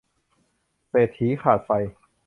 [0.89, 1.69] เศรษฐีขาดไฟ